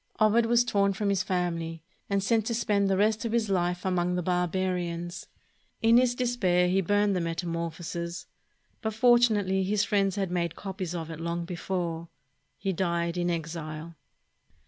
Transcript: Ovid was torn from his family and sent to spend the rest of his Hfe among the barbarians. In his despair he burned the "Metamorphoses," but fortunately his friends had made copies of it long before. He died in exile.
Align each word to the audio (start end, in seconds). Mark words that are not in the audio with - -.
Ovid 0.19 0.47
was 0.47 0.63
torn 0.65 0.93
from 0.93 1.09
his 1.09 1.21
family 1.21 1.83
and 2.09 2.23
sent 2.23 2.47
to 2.47 2.55
spend 2.55 2.89
the 2.89 2.97
rest 2.97 3.23
of 3.23 3.33
his 3.33 3.49
Hfe 3.49 3.85
among 3.85 4.15
the 4.15 4.23
barbarians. 4.23 5.27
In 5.79 5.97
his 5.97 6.15
despair 6.15 6.67
he 6.67 6.81
burned 6.81 7.15
the 7.15 7.21
"Metamorphoses," 7.21 8.25
but 8.81 8.95
fortunately 8.95 9.61
his 9.61 9.83
friends 9.83 10.15
had 10.15 10.31
made 10.31 10.55
copies 10.55 10.95
of 10.95 11.11
it 11.11 11.19
long 11.19 11.45
before. 11.45 12.09
He 12.57 12.73
died 12.73 13.15
in 13.15 13.29
exile. 13.29 13.95